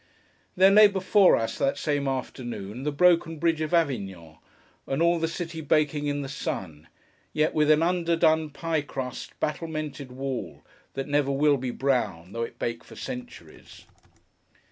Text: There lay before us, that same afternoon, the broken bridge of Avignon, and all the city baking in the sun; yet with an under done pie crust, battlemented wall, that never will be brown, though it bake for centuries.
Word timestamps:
There 0.55 0.71
lay 0.71 0.87
before 0.87 1.35
us, 1.35 1.59
that 1.59 1.77
same 1.77 2.07
afternoon, 2.07 2.81
the 2.85 2.91
broken 2.91 3.37
bridge 3.37 3.61
of 3.61 3.71
Avignon, 3.71 4.39
and 4.87 4.99
all 4.99 5.19
the 5.19 5.27
city 5.27 5.61
baking 5.61 6.07
in 6.07 6.23
the 6.23 6.27
sun; 6.27 6.87
yet 7.33 7.53
with 7.53 7.69
an 7.69 7.83
under 7.83 8.15
done 8.15 8.49
pie 8.49 8.81
crust, 8.81 9.39
battlemented 9.39 10.11
wall, 10.11 10.63
that 10.95 11.07
never 11.07 11.29
will 11.31 11.57
be 11.57 11.69
brown, 11.69 12.31
though 12.31 12.41
it 12.41 12.57
bake 12.57 12.83
for 12.83 12.95
centuries. 12.95 13.85